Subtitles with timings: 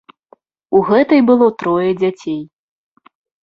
[0.79, 2.43] У гэтай было трое дзяцей.